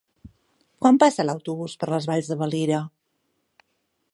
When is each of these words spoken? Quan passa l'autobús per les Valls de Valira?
Quan 0.85 0.95
passa 1.03 1.25
l'autobús 1.29 1.75
per 1.83 1.91
les 1.93 2.07
Valls 2.13 2.33
de 2.33 2.39
Valira? 2.41 2.81